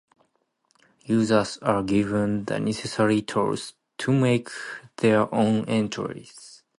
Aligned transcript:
Users 1.05 1.59
are 1.59 1.83
given 1.83 2.45
the 2.45 2.59
necessary 2.59 3.21
tools 3.21 3.75
to 3.99 4.11
make 4.11 4.49
their 4.97 5.31
own 5.31 5.63
entries. 5.65 6.63